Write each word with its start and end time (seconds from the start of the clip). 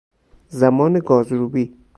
زمان 0.59 0.93
گازروبی 1.05 1.77